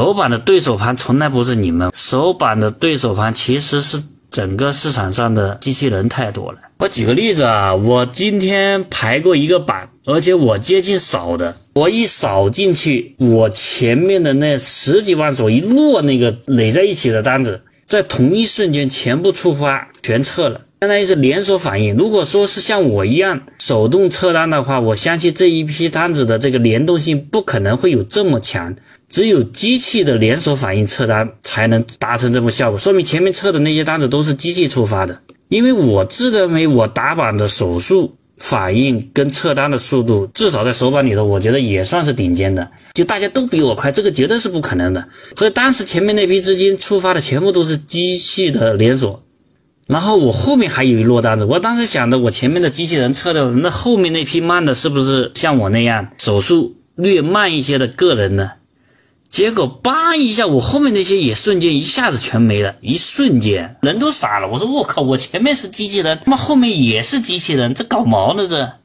[0.00, 6.58] 首板的对手盘从来不是你们，首板的对手盘其实是整个市场上的机器人太多了。
[6.78, 20.62] 我举个例子啊，我今天排过一个板，而且我接近扫的，我一扫进去，我前面的那十几万手一摞那个垒在一起的单子，在同一瞬间全部触发，全撤了。
[20.82, 21.94] 相当于是连锁反应。
[21.94, 28.74] 如果说是像我一样手动撤单的话，我相信这一批单子的这个联动性不可能会有这么强。
[29.06, 35.20] 只有机器的连锁反应撤单才能达成这么效果，说明前面测的那些单子都是机器触发的。
[35.48, 42.66] 因为我自认为我打板的手速反应跟撤单的速度，至少在手板里头，我觉得也算是顶尖的。
[42.94, 45.06] 就大家都比我快，这个绝对是不可能的。
[45.36, 49.22] 所以当时前面那批资金触发的全部都是机器的连锁。
[49.90, 58.52] 然后我后面还有一摞单子，我当时想着，我前面的机器人测的，那后面那批慢的，是不是像我那样手速略慢一些的个人呢？
[59.28, 64.48] 结果叭一下，我后面那些也瞬间一下子全没了，一瞬间人都傻了。
[64.48, 68.79] 我说我靠，我前面是机器人，他妈后面也是机器人，这搞毛呢这？